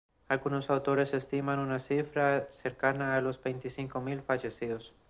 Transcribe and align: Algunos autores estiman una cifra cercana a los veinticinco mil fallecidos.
Algunos 0.29 0.71
autores 0.71 1.13
estiman 1.13 1.59
una 1.59 1.77
cifra 1.77 2.47
cercana 2.49 3.15
a 3.17 3.21
los 3.21 3.39
veinticinco 3.39 4.01
mil 4.01 4.23
fallecidos. 4.23 4.95